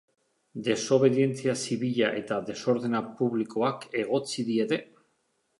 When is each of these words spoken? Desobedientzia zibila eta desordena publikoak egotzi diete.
Desobedientzia 0.67 1.53
zibila 1.67 2.09
eta 2.21 2.41
desordena 2.47 3.05
publikoak 3.21 3.89
egotzi 4.07 4.51
diete. 4.53 4.85